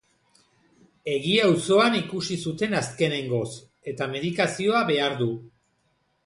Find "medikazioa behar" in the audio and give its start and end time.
4.15-5.21